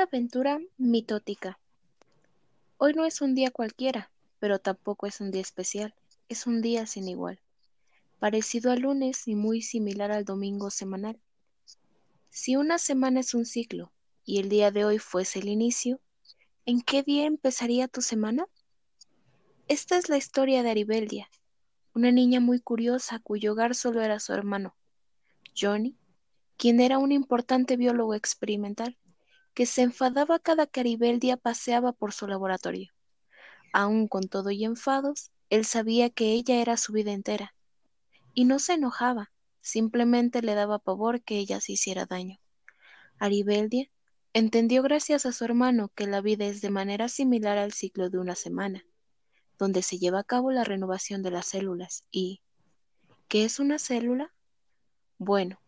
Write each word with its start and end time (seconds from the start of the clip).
Aventura 0.00 0.58
mitótica. 0.78 1.58
Hoy 2.78 2.94
no 2.94 3.04
es 3.04 3.20
un 3.20 3.34
día 3.34 3.50
cualquiera, 3.50 4.10
pero 4.38 4.58
tampoco 4.58 5.06
es 5.06 5.20
un 5.20 5.30
día 5.30 5.42
especial, 5.42 5.94
es 6.30 6.46
un 6.46 6.62
día 6.62 6.86
sin 6.86 7.06
igual, 7.06 7.38
parecido 8.18 8.72
al 8.72 8.80
lunes 8.80 9.28
y 9.28 9.34
muy 9.34 9.60
similar 9.60 10.10
al 10.10 10.24
domingo 10.24 10.70
semanal. 10.70 11.20
Si 12.30 12.56
una 12.56 12.78
semana 12.78 13.20
es 13.20 13.34
un 13.34 13.44
ciclo 13.44 13.92
y 14.24 14.38
el 14.38 14.48
día 14.48 14.70
de 14.70 14.86
hoy 14.86 14.98
fuese 14.98 15.40
el 15.40 15.48
inicio, 15.48 16.00
¿en 16.64 16.80
qué 16.80 17.02
día 17.02 17.26
empezaría 17.26 17.86
tu 17.86 18.00
semana? 18.00 18.46
Esta 19.68 19.98
es 19.98 20.08
la 20.08 20.16
historia 20.16 20.62
de 20.62 20.70
Aribeldia, 20.70 21.28
una 21.94 22.10
niña 22.10 22.40
muy 22.40 22.58
curiosa 22.58 23.18
cuyo 23.18 23.52
hogar 23.52 23.74
solo 23.74 24.00
era 24.00 24.18
su 24.18 24.32
hermano, 24.32 24.74
Johnny, 25.54 25.94
quien 26.56 26.80
era 26.80 26.96
un 26.96 27.12
importante 27.12 27.76
biólogo 27.76 28.14
experimental 28.14 28.96
que 29.54 29.66
se 29.66 29.82
enfadaba 29.82 30.38
cada 30.38 30.66
que 30.66 30.80
Aribeldia 30.80 31.36
paseaba 31.36 31.92
por 31.92 32.12
su 32.12 32.26
laboratorio. 32.26 32.92
Aun 33.72 34.08
con 34.08 34.28
todo 34.28 34.50
y 34.50 34.64
enfados, 34.64 35.30
él 35.48 35.64
sabía 35.64 36.10
que 36.10 36.32
ella 36.32 36.60
era 36.60 36.76
su 36.76 36.92
vida 36.92 37.12
entera. 37.12 37.54
Y 38.34 38.44
no 38.44 38.58
se 38.58 38.74
enojaba, 38.74 39.32
simplemente 39.60 40.42
le 40.42 40.54
daba 40.54 40.78
pavor 40.78 41.22
que 41.22 41.38
ella 41.38 41.60
se 41.60 41.72
hiciera 41.72 42.06
daño. 42.06 42.38
Aribeldia 43.18 43.90
entendió 44.32 44.82
gracias 44.82 45.26
a 45.26 45.32
su 45.32 45.44
hermano 45.44 45.90
que 45.94 46.06
la 46.06 46.20
vida 46.20 46.46
es 46.46 46.60
de 46.60 46.70
manera 46.70 47.08
similar 47.08 47.58
al 47.58 47.72
ciclo 47.72 48.10
de 48.10 48.18
una 48.18 48.34
semana, 48.34 48.84
donde 49.58 49.82
se 49.82 49.98
lleva 49.98 50.20
a 50.20 50.24
cabo 50.24 50.52
la 50.52 50.64
renovación 50.64 51.22
de 51.22 51.32
las 51.32 51.46
células 51.46 52.04
y 52.10 52.40
¿qué 53.28 53.44
es 53.44 53.58
una 53.58 53.78
célula? 53.78 54.32
Bueno, 55.18 55.60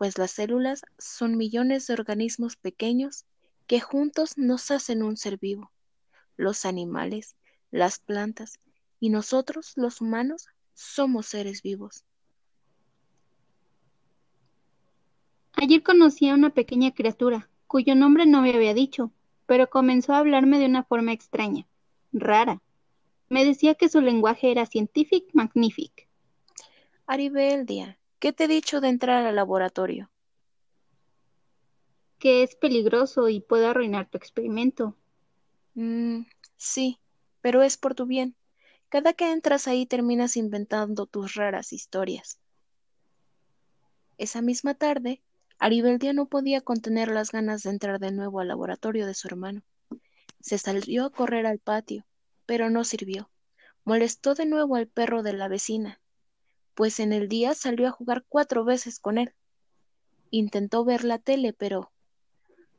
pues 0.00 0.16
las 0.16 0.30
células 0.30 0.80
son 0.96 1.36
millones 1.36 1.86
de 1.86 1.92
organismos 1.92 2.56
pequeños 2.56 3.26
que 3.66 3.80
juntos 3.80 4.38
nos 4.38 4.70
hacen 4.70 5.02
un 5.02 5.18
ser 5.18 5.36
vivo. 5.36 5.72
Los 6.38 6.64
animales, 6.64 7.36
las 7.70 7.98
plantas 7.98 8.60
y 8.98 9.10
nosotros, 9.10 9.74
los 9.76 10.00
humanos, 10.00 10.48
somos 10.72 11.26
seres 11.26 11.60
vivos. 11.60 12.06
Ayer 15.52 15.82
conocí 15.82 16.30
a 16.30 16.34
una 16.34 16.48
pequeña 16.48 16.94
criatura, 16.94 17.50
cuyo 17.66 17.94
nombre 17.94 18.24
no 18.24 18.40
me 18.40 18.54
había 18.54 18.72
dicho, 18.72 19.12
pero 19.44 19.68
comenzó 19.68 20.14
a 20.14 20.18
hablarme 20.20 20.58
de 20.58 20.64
una 20.64 20.82
forma 20.82 21.12
extraña, 21.12 21.66
rara. 22.10 22.62
Me 23.28 23.44
decía 23.44 23.74
que 23.74 23.90
su 23.90 24.00
lenguaje 24.00 24.50
era 24.50 24.64
Scientific 24.64 25.26
Magnific. 25.34 26.08
Aribeldia, 27.06 27.99
¿qué 28.20 28.32
te 28.32 28.44
he 28.44 28.48
dicho 28.48 28.80
de 28.80 28.88
entrar 28.88 29.26
al 29.26 29.34
laboratorio? 29.34 30.10
que 32.20 32.42
es 32.42 32.54
peligroso 32.54 33.28
y 33.28 33.40
puede 33.40 33.66
arruinar 33.66 34.08
tu 34.08 34.18
experimento. 34.18 34.94
Mm, 35.74 36.26
sí, 36.56 37.00
pero 37.40 37.62
es 37.62 37.76
por 37.78 37.94
tu 37.96 38.06
bien. 38.06 38.36
Cada 38.90 39.14
que 39.14 39.32
entras 39.32 39.66
ahí 39.66 39.86
terminas 39.86 40.36
inventando 40.36 41.06
tus 41.06 41.34
raras 41.34 41.72
historias. 41.72 42.38
Esa 44.18 44.42
misma 44.42 44.74
tarde, 44.74 45.22
Aribeldia 45.58 46.12
no 46.12 46.26
podía 46.26 46.60
contener 46.60 47.08
las 47.08 47.32
ganas 47.32 47.62
de 47.62 47.70
entrar 47.70 47.98
de 47.98 48.12
nuevo 48.12 48.40
al 48.40 48.48
laboratorio 48.48 49.06
de 49.06 49.14
su 49.14 49.26
hermano. 49.26 49.62
Se 50.40 50.58
salió 50.58 51.06
a 51.06 51.10
correr 51.10 51.46
al 51.46 51.58
patio, 51.58 52.04
pero 52.44 52.68
no 52.68 52.84
sirvió. 52.84 53.30
Molestó 53.84 54.34
de 54.34 54.44
nuevo 54.44 54.76
al 54.76 54.88
perro 54.88 55.22
de 55.22 55.32
la 55.32 55.48
vecina, 55.48 56.00
pues 56.80 56.98
en 56.98 57.12
el 57.12 57.28
día 57.28 57.52
salió 57.52 57.88
a 57.88 57.90
jugar 57.90 58.24
cuatro 58.26 58.64
veces 58.64 59.00
con 59.00 59.18
él. 59.18 59.34
Intentó 60.30 60.82
ver 60.82 61.04
la 61.04 61.18
tele, 61.18 61.52
pero 61.52 61.92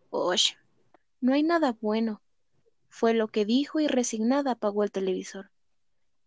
Osh, 0.10 0.54
no 1.20 1.36
hay 1.36 1.44
nada 1.44 1.78
bueno, 1.82 2.20
fue 2.90 3.14
lo 3.14 3.28
que 3.28 3.46
dijo 3.46 3.80
y 3.80 3.86
resignada 3.86 4.54
apagó 4.54 4.84
el 4.84 4.92
televisor. 4.92 5.52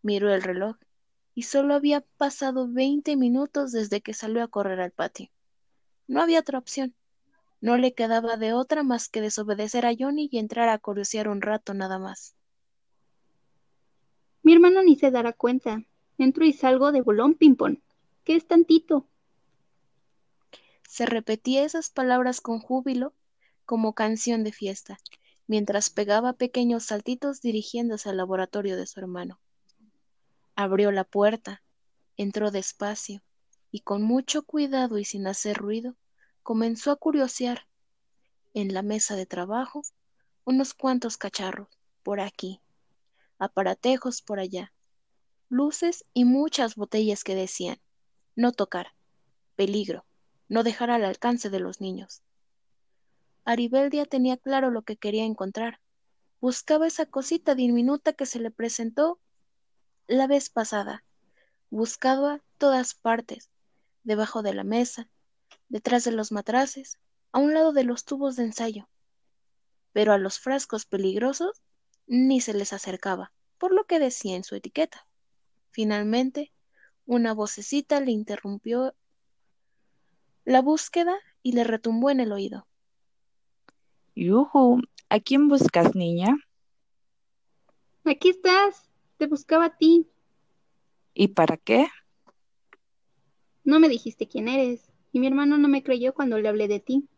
Miró 0.03 0.33
el 0.33 0.45
reloj 0.45 0.77
y 1.35 1.43
solo 1.43 1.75
había 1.75 2.03
pasado 2.17 2.69
veinte 2.69 3.17
minutos 3.17 3.73
desde 3.73 4.01
que 4.03 4.15
salió 4.15 4.45
a 4.45 4.49
correr 4.49 4.81
al 4.81 4.93
patio. 4.93 5.31
No 6.07 6.23
había 6.23 6.39
otra 6.39 6.61
opción. 6.61 6.95
No 7.61 7.77
le 7.77 7.93
quedaba 7.93 8.37
de 8.37 8.53
otra 8.53 8.85
más 8.85 9.09
que 9.09 9.21
desobedecer 9.21 9.85
a 9.85 9.95
Johnny 9.99 10.29
y 10.31 10.39
entrar 10.39 10.69
a 10.69 10.79
curiosear 10.79 11.27
un 11.27 11.43
rato 11.43 11.75
nada 11.75 11.99
más. 11.99 12.37
Mi 14.45 14.53
hermano 14.53 14.81
ni 14.85 14.95
se 14.95 15.11
dará 15.11 15.33
cuenta. 15.33 15.83
Entro 16.19 16.45
y 16.45 16.53
salgo 16.53 16.93
de 16.93 17.01
bolón 17.01 17.35
ping-pong. 17.35 17.79
¿Qué 18.25 18.37
es 18.37 18.47
tantito? 18.47 19.09
Se 20.89 21.07
repetía 21.07 21.65
esas 21.65 21.91
palabras 21.91 22.41
con 22.41 22.61
júbilo 22.61 23.15
como 23.65 23.95
canción 23.95 24.45
de 24.45 24.53
fiesta, 24.53 24.99
mientras 25.47 25.91
pegaba 25.91 26.35
pequeños 26.35 26.85
saltitos 26.85 27.41
dirigiéndose 27.41 28.09
al 28.09 28.17
laboratorio 28.17 28.77
de 28.77 28.87
su 28.87 29.01
hermano. 29.01 29.41
Abrió 30.55 30.93
la 30.93 31.05
puerta, 31.05 31.63
entró 32.17 32.51
despacio, 32.51 33.23
y 33.73 33.81
con 33.81 34.03
mucho 34.03 34.45
cuidado 34.45 34.99
y 34.99 35.05
sin 35.05 35.27
hacer 35.27 35.57
ruido, 35.57 35.97
comenzó 36.45 36.93
a 36.93 36.97
curiosear. 36.97 37.67
En 38.53 38.73
la 38.73 38.83
mesa 38.83 39.17
de 39.17 39.27
trabajo, 39.27 39.83
unos 40.45 40.75
cuantos 40.75 41.17
cacharros, 41.17 41.67
por 42.05 42.21
aquí, 42.21 42.61
aparatejos 43.39 44.23
por 44.23 44.39
allá, 44.39 44.73
luces 45.55 46.05
y 46.13 46.25
muchas 46.25 46.75
botellas 46.75 47.23
que 47.23 47.37
decían, 47.37 47.81
no 48.35 48.51
tocar, 48.51 48.89
peligro, 49.55 50.05
no 50.49 50.65
dejar 50.65 50.91
al 50.91 51.05
alcance 51.05 51.49
de 51.49 51.61
los 51.61 51.81
niños. 51.81 52.23
Aribeldia 53.45 54.05
tenía 54.05 54.37
claro 54.37 54.71
lo 54.71 54.83
que 54.83 54.97
quería 54.97 55.25
encontrar. 55.25 55.81
Buscaba 56.41 56.89
esa 56.89 57.07
cosita 57.07 57.55
diminuta 57.55 58.13
que 58.13 58.27
se 58.27 58.41
le 58.41 58.51
presentó 58.51 59.21
la 60.09 60.27
vez 60.27 60.51
pasada. 60.51 61.05
Buscaba 61.71 62.43
todas 62.59 62.95
partes, 62.95 63.51
debajo 64.03 64.43
de 64.43 64.55
la 64.55 64.65
mesa, 64.65 65.09
detrás 65.69 66.03
de 66.03 66.11
los 66.11 66.33
matraces, 66.33 66.99
a 67.31 67.39
un 67.39 67.55
lado 67.55 67.73
de 67.73 67.85
los 67.85 68.05
tubos 68.05 68.35
de 68.35 68.43
ensayo. 68.43 68.89
Pero 69.93 70.13
a 70.13 70.19
los 70.19 70.41
frascos 70.41 70.85
peligrosos 70.85 71.63
ni 72.09 72.41
se 72.41 72.55
les 72.55 72.73
acercaba, 72.73 73.33
por 73.57 73.73
lo 73.73 73.85
que 73.85 74.01
decía 74.01 74.35
en 74.35 74.43
su 74.43 74.57
etiqueta. 74.57 75.07
Finalmente, 75.75 76.53
una 77.05 77.35
vocecita 77.35 78.01
le 78.01 78.13
interrumpió 78.13 78.95
la 80.45 80.63
búsqueda 80.63 81.17
y 81.43 81.51
le 81.51 81.65
retumbó 81.65 82.11
en 82.11 82.21
el 82.21 82.31
oído. 82.31 82.69
Yuhu, 84.15 84.83
¿a 85.09 85.19
quién 85.19 85.49
buscas, 85.49 85.97
niña? 85.97 86.37
Aquí 88.05 88.29
estás. 88.29 88.89
Te 89.17 89.27
buscaba 89.27 89.65
a 89.65 89.77
ti. 89.77 90.09
¿Y 91.13 91.29
para 91.29 91.57
qué? 91.57 91.89
No 93.65 93.81
me 93.81 93.89
dijiste 93.89 94.29
quién 94.29 94.47
eres, 94.47 94.93
y 95.11 95.19
mi 95.19 95.27
hermano 95.27 95.59
no 95.59 95.67
me 95.67 95.83
creyó 95.83 96.15
cuando 96.15 96.39
le 96.39 96.49
hablé 96.49 96.69
de 96.69 96.79
ti. 96.79 97.09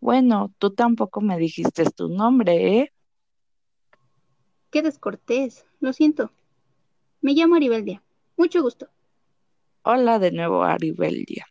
Bueno, 0.00 0.52
tú 0.58 0.74
tampoco 0.74 1.20
me 1.20 1.38
dijiste 1.38 1.84
tu 1.92 2.08
nombre, 2.08 2.78
¿eh? 2.80 2.92
Qué 4.70 4.82
descortés. 4.82 5.64
Lo 5.78 5.92
siento. 5.92 6.32
Me 7.26 7.32
llamo 7.32 7.56
Aribeldia. 7.56 8.04
Mucho 8.36 8.62
gusto. 8.62 8.88
Hola 9.82 10.20
de 10.20 10.30
nuevo, 10.30 10.62
Aribeldia. 10.62 11.44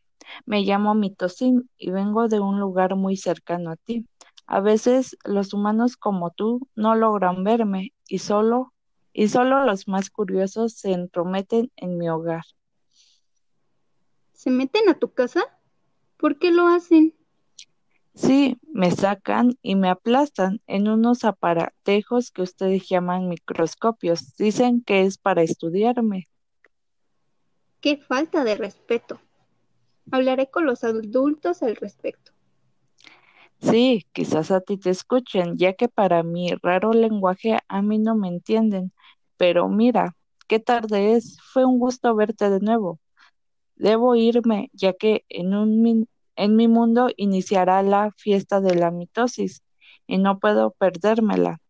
Me 0.46 0.62
llamo 0.62 0.96
Mitocin 0.96 1.70
y 1.78 1.92
vengo 1.92 2.30
de 2.30 2.40
un 2.40 2.62
lugar 2.62 2.96
muy 2.96 3.18
cercano 3.18 3.72
a 3.72 3.76
ti. 3.76 4.08
A 4.48 4.62
veces 4.62 5.18
los 5.26 5.54
humanos 5.54 5.98
como 5.98 6.32
tú 6.32 6.66
no 6.76 6.96
logran 6.96 7.44
verme 7.44 7.94
y 8.08 8.20
solo 8.20 8.72
y 9.12 9.28
solo 9.28 9.66
los 9.66 9.90
más 9.90 10.10
curiosos 10.10 10.72
se 10.76 10.94
entrometen 10.94 11.70
en 11.76 11.98
mi 11.98 12.08
hogar. 12.08 12.46
¿Se 14.32 14.52
meten 14.52 14.88
a 14.88 14.98
tu 14.98 15.12
casa? 15.14 15.60
¿Por 16.16 16.40
qué 16.40 16.52
lo 16.52 16.68
hacen? 16.68 17.14
Sí, 18.16 18.58
me 18.72 18.92
sacan 18.92 19.58
y 19.62 19.76
me 19.76 19.90
aplastan 19.90 20.62
en 20.68 20.88
unos 20.88 21.26
aparatejos 21.26 22.32
que 22.32 22.42
ustedes 22.44 22.88
llaman 22.88 23.28
microscopios. 23.28 24.38
Dicen 24.38 24.82
que 24.82 25.02
es 25.02 25.18
para 25.18 25.44
estudiarme. 25.44 26.28
Qué 27.82 27.98
falta 27.98 28.46
de 28.46 28.56
respeto. 28.56 29.20
Hablaré 30.12 30.50
con 30.50 30.66
los 30.66 30.86
adultos 30.86 31.62
al 31.62 31.76
respecto. 31.76 32.32
Sí, 33.62 34.06
quizás 34.14 34.52
a 34.52 34.62
ti 34.62 34.78
te 34.78 34.92
escuchen, 34.92 35.58
ya 35.58 35.74
que 35.74 35.88
para 35.90 36.24
mi 36.24 36.52
raro 36.62 36.94
lenguaje 36.94 37.58
a 37.68 37.82
mí 37.82 38.00
no 38.00 38.16
me 38.16 38.30
entienden. 38.30 38.94
Pero 39.38 39.68
mira, 39.68 40.16
qué 40.48 40.60
tarde 40.60 41.14
es. 41.14 41.38
Fue 41.52 41.66
un 41.66 41.80
gusto 41.80 42.16
verte 42.16 42.50
de 42.50 42.60
nuevo. 42.60 43.00
Debo 43.76 44.16
irme, 44.16 44.70
ya 44.74 44.94
que 44.94 45.26
en, 45.30 45.54
un 45.54 46.08
en 46.36 46.56
mi 46.56 46.68
mundo 46.68 47.10
iniciará 47.18 47.82
la 47.84 48.12
fiesta 48.18 48.62
de 48.62 48.76
la 48.76 48.92
mitosis 48.92 49.64
y 50.08 50.18
no 50.18 50.40
puedo 50.40 50.72
perdérmela. 50.72 51.62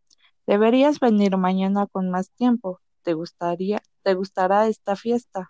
Deberías 0.48 1.00
venir 1.00 1.38
mañana 1.38 1.88
con 1.88 2.10
más 2.10 2.32
tiempo. 2.32 2.80
¿Te 3.04 3.14
gustaría, 3.14 3.82
te 4.04 4.14
gustará 4.14 4.68
esta 4.68 4.96
fiesta? 4.96 5.48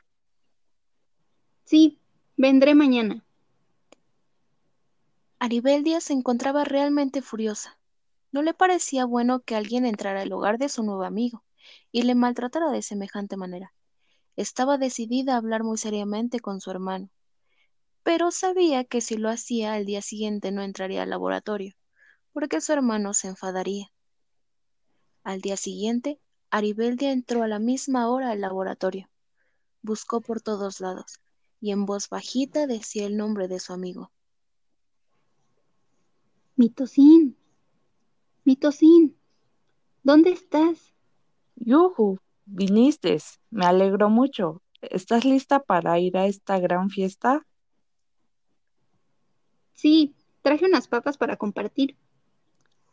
Sí, 1.63 1.99
vendré 2.37 2.75
mañana. 2.75 3.25
Aribeldia 5.39 5.99
se 6.01 6.13
encontraba 6.13 6.63
realmente 6.63 7.21
furiosa. 7.21 7.77
No 8.31 8.41
le 8.41 8.53
parecía 8.53 9.05
bueno 9.05 9.41
que 9.41 9.55
alguien 9.55 9.85
entrara 9.85 10.21
al 10.21 10.31
hogar 10.31 10.57
de 10.57 10.69
su 10.69 10.83
nuevo 10.83 11.03
amigo 11.03 11.43
y 11.91 12.03
le 12.03 12.15
maltratara 12.15 12.69
de 12.71 12.81
semejante 12.81 13.37
manera. 13.37 13.73
Estaba 14.35 14.77
decidida 14.77 15.33
a 15.33 15.37
hablar 15.37 15.63
muy 15.63 15.77
seriamente 15.77 16.39
con 16.39 16.59
su 16.59 16.71
hermano, 16.71 17.09
pero 18.05 18.29
sabía 18.29 18.83
que 18.83 19.01
si 19.01 19.17
lo 19.17 19.29
hacía 19.29 19.73
al 19.73 19.87
día 19.87 19.99
siguiente 19.99 20.51
no 20.51 20.61
entraría 20.61 21.01
al 21.01 21.09
laboratorio, 21.09 21.73
porque 22.33 22.61
su 22.61 22.71
hermano 22.71 23.15
se 23.15 23.29
enfadaría. 23.29 23.91
Al 25.23 25.41
día 25.41 25.57
siguiente, 25.57 26.19
Aribeldia 26.51 27.11
entró 27.11 27.41
a 27.41 27.47
la 27.47 27.57
misma 27.57 28.07
hora 28.11 28.29
al 28.29 28.41
laboratorio. 28.41 29.09
Buscó 29.81 30.21
por 30.21 30.39
todos 30.39 30.81
lados 30.81 31.19
y 31.59 31.71
en 31.71 31.87
voz 31.87 32.07
bajita 32.07 32.67
decía 32.67 33.07
el 33.07 33.17
nombre 33.17 33.47
de 33.47 33.59
su 33.59 33.73
amigo. 33.73 34.11
Mitosín, 36.55 37.35
Mitosín, 38.43 39.17
¿dónde 40.03 40.29
estás? 40.29 40.93
Yuhu, 41.55 42.19
viniste. 42.45 43.17
Me 43.49 43.65
alegro 43.65 44.11
mucho. 44.11 44.61
¿Estás 44.79 45.25
lista 45.25 45.59
para 45.59 45.97
ir 45.97 46.17
a 46.17 46.27
esta 46.27 46.59
gran 46.59 46.91
fiesta? 46.91 47.47
Sí, 49.75 50.15
traje 50.41 50.65
unas 50.65 50.87
papas 50.87 51.17
para 51.17 51.37
compartir. 51.37 51.97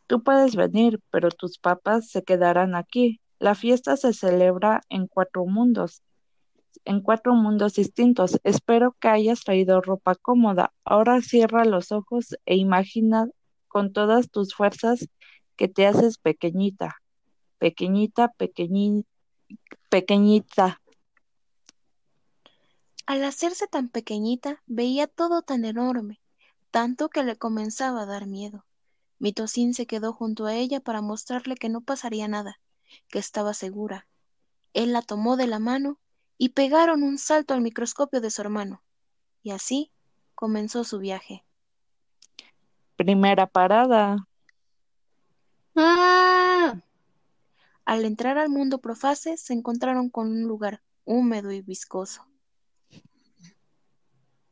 Tú 0.05 0.21
puedes 0.21 0.55
venir, 0.55 0.99
pero 1.09 1.31
tus 1.31 1.57
papas 1.57 2.09
se 2.09 2.23
quedarán 2.23 2.75
aquí. 2.75 3.21
La 3.39 3.55
fiesta 3.55 3.97
se 3.97 4.13
celebra 4.13 4.81
en 4.89 5.07
cuatro 5.07 5.45
mundos, 5.45 6.03
en 6.85 7.01
cuatro 7.01 7.33
mundos 7.33 7.73
distintos. 7.73 8.39
Espero 8.43 8.95
que 8.99 9.07
hayas 9.07 9.43
traído 9.43 9.81
ropa 9.81 10.15
cómoda. 10.15 10.73
Ahora 10.83 11.21
cierra 11.21 11.65
los 11.65 11.91
ojos 11.91 12.37
e 12.45 12.57
imagina 12.57 13.27
con 13.67 13.91
todas 13.93 14.29
tus 14.29 14.53
fuerzas 14.53 15.07
que 15.55 15.67
te 15.67 15.87
haces 15.87 16.17
pequeñita, 16.17 16.97
pequeñita, 17.59 18.27
pequeñita, 18.27 19.07
pequeñita. 19.89 20.81
Al 23.05 23.23
hacerse 23.23 23.67
tan 23.67 23.89
pequeñita, 23.89 24.61
veía 24.65 25.07
todo 25.07 25.41
tan 25.41 25.65
enorme, 25.65 26.22
tanto 26.73 27.07
que 27.07 27.23
le 27.23 27.35
comenzaba 27.35 28.01
a 28.01 28.05
dar 28.07 28.25
miedo. 28.25 28.65
Mitosín 29.19 29.75
se 29.75 29.85
quedó 29.85 30.11
junto 30.11 30.47
a 30.47 30.55
ella 30.55 30.79
para 30.79 31.01
mostrarle 31.01 31.53
que 31.55 31.69
no 31.69 31.81
pasaría 31.81 32.27
nada, 32.27 32.59
que 33.09 33.19
estaba 33.19 33.53
segura. 33.53 34.07
Él 34.73 34.91
la 34.91 35.03
tomó 35.03 35.37
de 35.37 35.45
la 35.45 35.59
mano 35.59 35.99
y 36.39 36.49
pegaron 36.49 37.03
un 37.03 37.19
salto 37.19 37.53
al 37.53 37.61
microscopio 37.61 38.21
de 38.21 38.31
su 38.31 38.41
hermano. 38.41 38.81
Y 39.43 39.51
así 39.51 39.91
comenzó 40.33 40.83
su 40.83 40.97
viaje. 40.97 41.45
Primera 42.95 43.45
parada. 43.45 44.27
¡Ah! 45.75 46.81
Al 47.85 48.03
entrar 48.03 48.39
al 48.39 48.49
mundo 48.49 48.79
profase 48.79 49.37
se 49.37 49.53
encontraron 49.53 50.09
con 50.09 50.31
un 50.31 50.41
lugar 50.47 50.81
húmedo 51.05 51.51
y 51.51 51.61
viscoso. 51.61 52.25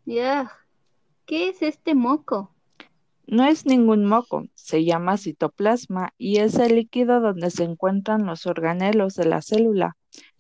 ¡Ya! 0.06 0.52
¿Qué 1.32 1.48
es 1.48 1.62
este 1.62 1.96
moco? 1.96 2.52
No 3.26 3.46
es 3.46 3.66
ningún 3.66 4.06
moco, 4.06 4.48
se 4.54 4.84
llama 4.84 5.16
citoplasma 5.16 6.14
y 6.18 6.40
es 6.40 6.56
el 6.56 6.76
líquido 6.76 7.22
donde 7.22 7.52
se 7.52 7.64
encuentran 7.64 8.26
los 8.26 8.46
organelos 8.46 9.16
de 9.16 9.24
la 9.24 9.42
célula. 9.42 9.96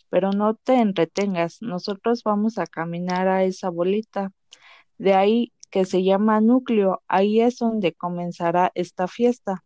Pero 0.09 0.31
no 0.31 0.55
te 0.55 0.73
entretengas, 0.73 1.61
nosotros 1.61 2.23
vamos 2.23 2.57
a 2.57 2.67
caminar 2.67 3.29
a 3.29 3.45
esa 3.45 3.69
bolita. 3.69 4.33
De 4.97 5.13
ahí 5.13 5.53
que 5.69 5.85
se 5.85 6.03
llama 6.03 6.41
núcleo, 6.41 7.01
ahí 7.07 7.39
es 7.39 7.59
donde 7.59 7.93
comenzará 7.93 8.73
esta 8.75 9.07
fiesta. 9.07 9.63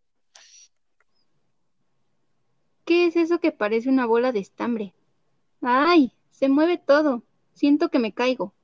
¿Qué 2.84 3.06
es 3.06 3.16
eso 3.16 3.40
que 3.40 3.50
parece 3.50 3.88
una 3.88 4.06
bola 4.06 4.30
de 4.30 4.38
estambre? 4.38 4.94
¡Ay! 5.60 6.12
Se 6.30 6.48
mueve 6.48 6.78
todo. 6.78 7.24
Siento 7.52 7.88
que 7.88 7.98
me 7.98 8.12
caigo. 8.12 8.54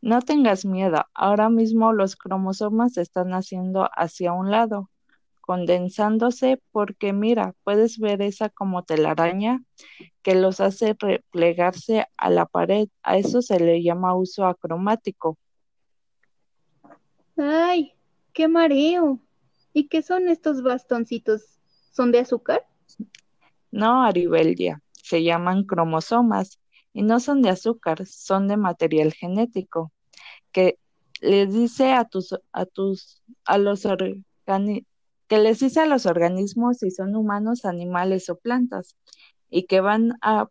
No 0.00 0.20
tengas 0.22 0.64
miedo, 0.64 1.04
ahora 1.12 1.48
mismo 1.48 1.92
los 1.92 2.14
cromosomas 2.14 2.94
se 2.94 3.02
están 3.02 3.32
haciendo 3.32 3.88
hacia 3.96 4.32
un 4.32 4.50
lado, 4.50 4.90
condensándose 5.40 6.62
porque 6.70 7.12
mira, 7.12 7.54
puedes 7.64 7.98
ver 7.98 8.22
esa 8.22 8.48
como 8.48 8.84
telaraña 8.84 9.62
que 10.22 10.34
los 10.34 10.60
hace 10.60 10.94
replegarse 10.98 12.06
a 12.16 12.30
la 12.30 12.46
pared. 12.46 12.88
A 13.02 13.16
eso 13.16 13.42
se 13.42 13.58
le 13.58 13.82
llama 13.82 14.14
uso 14.14 14.46
acromático. 14.46 15.36
¡Ay! 17.36 17.94
¡Qué 18.32 18.46
mareo! 18.46 19.18
¿Y 19.72 19.88
qué 19.88 20.02
son 20.02 20.28
estos 20.28 20.62
bastoncitos? 20.62 21.58
¿Son 21.92 22.12
de 22.12 22.20
azúcar? 22.20 22.66
No, 23.70 24.04
Aribeldia, 24.04 24.80
se 24.92 25.22
llaman 25.22 25.64
cromosomas 25.64 26.60
y 26.92 27.02
no 27.02 27.20
son 27.20 27.42
de 27.42 27.50
azúcar, 27.50 28.06
son 28.06 28.48
de 28.48 28.56
material 28.56 29.12
genético 29.12 29.92
que 30.52 30.78
les 31.20 31.52
dice 31.52 31.92
a 31.92 32.04
tus 32.04 32.34
a 32.52 32.64
tus 32.66 33.22
a 33.44 33.58
los 33.58 33.86
que 35.28 35.38
les 35.38 35.58
dice 35.60 35.80
a 35.80 35.86
los 35.86 36.06
organismos 36.06 36.78
si 36.78 36.90
son 36.90 37.16
humanos, 37.16 37.64
animales 37.64 38.30
o 38.30 38.36
plantas 38.36 38.96
y 39.50 39.64
que 39.66 39.80
van 39.80 40.14
a 40.22 40.48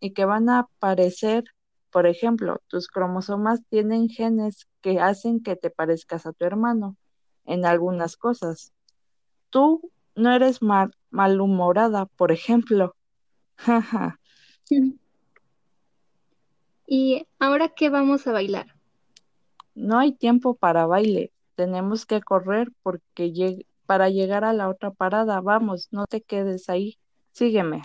y 0.00 0.12
que 0.12 0.24
van 0.24 0.48
a 0.48 0.60
aparecer 0.60 1.44
por 1.90 2.06
ejemplo, 2.06 2.60
tus 2.68 2.88
cromosomas 2.88 3.62
tienen 3.68 4.08
genes 4.08 4.68
que 4.82 5.00
hacen 5.00 5.42
que 5.42 5.56
te 5.56 5.70
parezcas 5.70 6.26
a 6.26 6.32
tu 6.32 6.44
hermano 6.44 6.96
en 7.44 7.64
algunas 7.64 8.16
cosas. 8.16 8.72
Tú 9.50 9.90
no 10.14 10.32
eres 10.32 10.60
malhumorada, 11.10 12.06
por 12.06 12.32
ejemplo. 12.32 12.94
¿Y 16.90 17.26
ahora 17.38 17.68
qué 17.68 17.90
vamos 17.90 18.26
a 18.26 18.32
bailar? 18.32 18.74
No 19.74 19.98
hay 19.98 20.12
tiempo 20.12 20.54
para 20.54 20.86
baile. 20.86 21.32
Tenemos 21.54 22.06
que 22.06 22.22
correr 22.22 22.72
porque 22.82 23.66
para 23.84 24.08
llegar 24.08 24.42
a 24.44 24.54
la 24.54 24.70
otra 24.70 24.90
parada. 24.90 25.42
Vamos, 25.42 25.88
no 25.90 26.06
te 26.06 26.22
quedes 26.22 26.70
ahí. 26.70 26.96
Sígueme. 27.32 27.82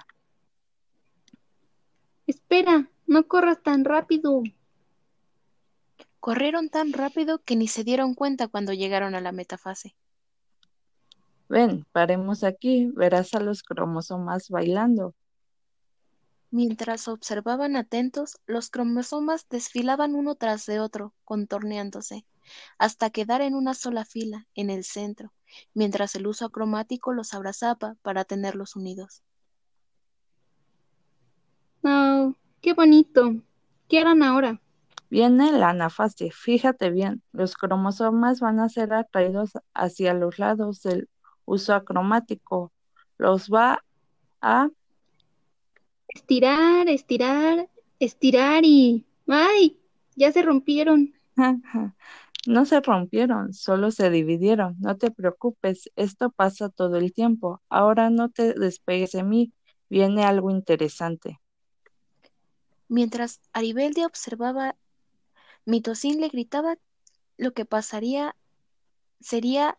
Espera, 2.28 2.90
no 3.06 3.28
corras 3.28 3.62
tan 3.62 3.84
rápido. 3.84 4.42
Corrieron 6.22 6.70
tan 6.70 6.94
rápido 6.94 7.40
que 7.40 7.58
ni 7.58 7.68
se 7.68 7.84
dieron 7.84 8.16
cuenta 8.16 8.48
cuando 8.48 8.72
llegaron 8.72 9.16
a 9.16 9.22
la 9.22 9.34
metafase. 9.34 9.98
Ven, 11.50 11.86
paremos 11.92 12.46
aquí, 12.46 12.90
verás 12.96 13.34
a 13.34 13.42
los 13.42 13.64
cromosomas 13.64 14.48
bailando. 14.48 15.14
Mientras 16.54 17.08
observaban 17.08 17.76
atentos, 17.76 18.38
los 18.46 18.70
cromosomas 18.70 19.48
desfilaban 19.50 20.14
uno 20.14 20.36
tras 20.36 20.68
de 20.68 20.80
otro, 20.80 21.16
contorneándose, 21.24 22.28
hasta 22.78 23.10
quedar 23.10 23.42
en 23.42 23.56
una 23.56 23.74
sola 23.74 24.06
fila, 24.06 24.46
en 24.54 24.70
el 24.70 24.84
centro, 24.84 25.34
mientras 25.74 26.14
el 26.14 26.28
uso 26.28 26.46
acromático 26.46 27.12
los 27.12 27.34
abrazaba 27.34 27.96
para 28.04 28.24
tenerlos 28.24 28.76
unidos. 28.76 29.24
¡Oh, 31.84 32.36
qué 32.62 32.74
bonito! 32.74 33.34
¿Qué 33.90 33.98
harán 33.98 34.22
ahora? 34.22 34.62
Viene 35.10 35.52
la 35.54 35.70
anafase. 35.70 36.30
Fíjate 36.30 36.92
bien, 36.92 37.24
los 37.32 37.56
cromosomas 37.56 38.42
van 38.42 38.60
a 38.60 38.70
ser 38.70 38.94
atraídos 38.94 39.54
hacia 39.74 40.14
los 40.14 40.38
lados 40.38 40.84
del 40.84 41.10
uso 41.46 41.74
acromático. 41.74 42.72
Los 43.18 43.50
va 43.50 43.84
a 44.40 44.70
estirar, 46.14 46.88
estirar, 46.90 47.70
estirar 48.00 48.64
y 48.66 49.06
¡ay! 49.28 49.80
Ya 50.16 50.32
se 50.32 50.42
rompieron. 50.42 51.14
No 52.46 52.66
se 52.66 52.82
rompieron, 52.82 53.54
solo 53.54 53.92
se 53.92 54.10
dividieron. 54.10 54.76
No 54.80 54.98
te 54.98 55.12
preocupes, 55.12 55.90
esto 55.96 56.30
pasa 56.30 56.70
todo 56.70 56.98
el 56.98 57.14
tiempo. 57.14 57.62
Ahora 57.70 58.10
no 58.10 58.30
te 58.30 58.54
despegues 58.54 59.12
de 59.12 59.24
mí, 59.24 59.54
viene 59.90 60.26
algo 60.26 60.52
interesante. 60.52 61.40
Mientras 62.90 63.40
Aribeldia 63.54 64.06
observaba, 64.06 64.76
Mitosín 65.66 66.20
le 66.20 66.28
gritaba 66.28 66.76
lo 67.38 67.54
que 67.54 67.66
pasaría 67.66 68.36
sería 69.22 69.78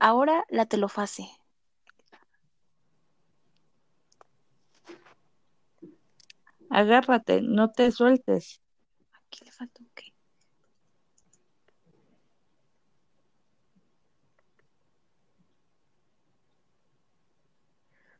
ahora 0.00 0.44
la 0.50 0.66
telofase. 0.66 1.28
Agárrate, 6.70 7.42
no 7.42 7.72
te 7.72 7.90
sueltes. 7.90 8.62
Aquí 9.12 9.44
le 9.44 9.50
falta 9.50 9.82
un 9.82 9.90
qué. 9.92 10.14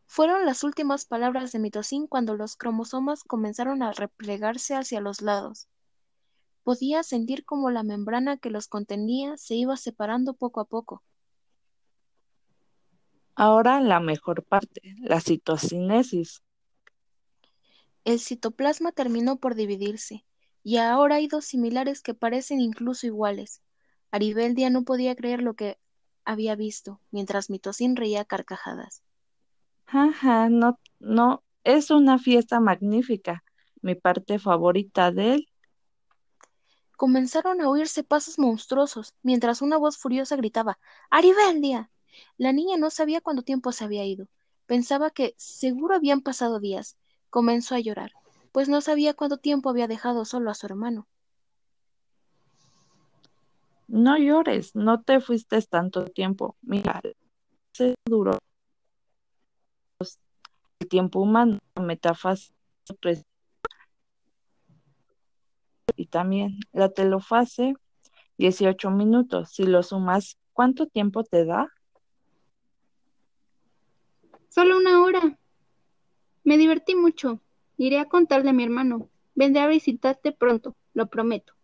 Fueron 0.04 0.44
las 0.44 0.64
últimas 0.64 1.04
palabras 1.04 1.52
de 1.52 1.60
Mitosín 1.60 2.08
cuando 2.08 2.34
los 2.34 2.56
cromosomas 2.56 3.22
comenzaron 3.22 3.84
a 3.84 3.92
replegarse 3.92 4.74
hacia 4.74 5.00
los 5.00 5.22
lados. 5.22 5.68
Podía 6.64 7.04
sentir 7.04 7.44
como 7.44 7.70
la 7.70 7.84
membrana 7.84 8.36
que 8.36 8.50
los 8.50 8.66
contenía 8.66 9.36
se 9.36 9.54
iba 9.54 9.76
separando 9.76 10.34
poco 10.34 10.58
a 10.58 10.64
poco. 10.64 11.04
Ahora 13.36 13.80
la 13.80 14.00
mejor 14.00 14.42
parte, 14.42 14.96
la 14.98 15.20
citocinesis. 15.20 16.42
El 18.04 18.20
citoplasma 18.20 18.92
terminó 18.92 19.38
por 19.38 19.54
dividirse, 19.54 20.24
y 20.62 20.76
ahora 20.76 21.16
hay 21.16 21.28
dos 21.28 21.44
similares 21.46 22.02
que 22.02 22.14
parecen 22.14 22.60
incluso 22.60 23.06
iguales. 23.06 23.62
Aribeldia 24.10 24.70
no 24.70 24.84
podía 24.84 25.16
creer 25.16 25.42
lo 25.42 25.54
que 25.54 25.78
había 26.24 26.56
visto, 26.56 27.00
mientras 27.10 27.50
Mitocin 27.50 27.96
reía 27.96 28.24
carcajadas. 28.24 29.02
Jaja, 29.86 30.48
no, 30.48 30.78
no, 31.00 31.42
es 31.64 31.90
una 31.90 32.18
fiesta 32.18 32.60
magnífica. 32.60 33.44
Mi 33.82 33.94
parte 33.94 34.38
favorita 34.38 35.10
de 35.12 35.34
él. 35.34 35.48
Comenzaron 36.96 37.60
a 37.60 37.68
oírse 37.68 38.04
pasos 38.04 38.38
monstruosos, 38.38 39.14
mientras 39.22 39.62
una 39.62 39.76
voz 39.78 39.98
furiosa 39.98 40.36
gritaba 40.36 40.78
¡Aribeldia! 41.10 41.90
La 42.36 42.52
niña 42.52 42.76
no 42.76 42.90
sabía 42.90 43.20
cuánto 43.20 43.42
tiempo 43.42 43.72
se 43.72 43.84
había 43.84 44.04
ido. 44.04 44.28
Pensaba 44.66 45.10
que 45.10 45.34
seguro 45.38 45.96
habían 45.96 46.20
pasado 46.20 46.60
días. 46.60 46.96
Comenzó 47.30 47.74
a 47.74 47.80
llorar, 47.80 48.12
pues 48.52 48.68
no 48.68 48.80
sabía 48.80 49.14
cuánto 49.14 49.38
tiempo 49.38 49.70
había 49.70 49.88
dejado 49.88 50.24
solo 50.24 50.50
a 50.50 50.54
su 50.54 50.66
hermano. 50.66 51.06
No 53.88 54.18
llores, 54.18 54.74
no 54.76 55.02
te 55.02 55.20
fuiste 55.20 55.60
tanto 55.62 56.04
tiempo. 56.04 56.56
Mira, 56.62 57.00
se 57.72 57.94
duró 58.04 58.38
el 60.80 60.88
tiempo 60.88 61.20
humano, 61.20 61.58
la 61.74 61.82
metafase 61.82 62.52
y 65.96 66.06
también 66.06 66.58
la 66.72 66.88
telofase 66.88 67.74
18 68.38 68.90
minutos. 68.90 69.50
Si 69.50 69.64
lo 69.64 69.82
sumas, 69.82 70.38
¿cuánto 70.52 70.86
tiempo 70.86 71.24
te 71.24 71.44
da? 71.44 71.68
Solo 74.48 74.78
una 74.78 75.02
hora. 75.02 75.39
Me 76.50 76.58
divertí 76.58 76.96
mucho. 76.96 77.40
Iré 77.76 78.00
a 78.00 78.06
contarle 78.06 78.50
a 78.50 78.52
mi 78.52 78.64
hermano. 78.64 79.08
Vendré 79.36 79.62
a 79.62 79.68
visitarte 79.68 80.32
pronto, 80.32 80.74
lo 80.94 81.06
prometo. 81.08 81.54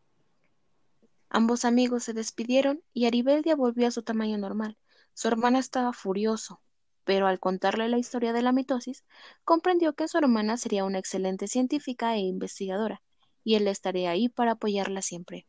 Ambos 1.29 1.65
amigos 1.65 2.05
se 2.05 2.13
despidieron 2.13 2.85
y 2.93 3.07
Aribeldia 3.07 3.57
volvió 3.57 3.89
a 3.89 3.91
su 3.91 4.05
tamaño 4.05 4.39
normal. 4.39 4.79
Su 5.13 5.27
hermana 5.27 5.59
estaba 5.59 5.93
furioso, 5.93 6.61
pero 7.03 7.27
al 7.27 7.41
contarle 7.41 7.89
la 7.89 7.99
historia 7.99 8.33
de 8.33 8.43
la 8.43 8.53
mitosis, 8.53 9.03
comprendió 9.43 9.95
que 9.95 10.07
su 10.07 10.19
hermana 10.19 10.57
sería 10.57 10.85
una 10.85 11.01
excelente 11.01 11.49
científica 11.49 12.15
e 12.15 12.21
investigadora, 12.21 13.03
y 13.43 13.57
él 13.57 13.67
estaría 13.67 14.11
ahí 14.11 14.29
para 14.29 14.53
apoyarla 14.53 15.03
siempre. 15.03 15.49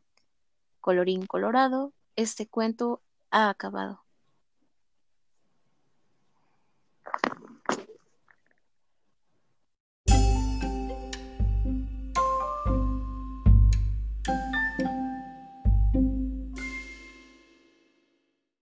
Colorín 0.80 1.26
colorado, 1.26 1.92
este 2.16 2.48
cuento 2.48 3.02
ha 3.30 3.50
acabado. 3.50 4.02